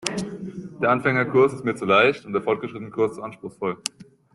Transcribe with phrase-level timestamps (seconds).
[0.81, 3.77] Der Anfängerkurs ist mir zu leicht und der Fortgeschrittenenkurs zu anspruchsvoll.